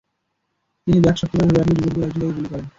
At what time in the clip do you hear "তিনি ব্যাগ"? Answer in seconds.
0.87-1.15